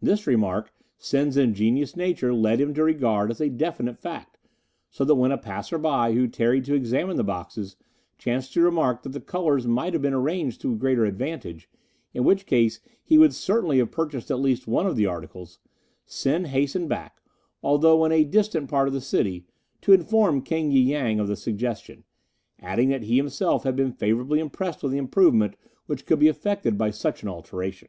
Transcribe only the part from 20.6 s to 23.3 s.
y Yang of the suggestion, adding that he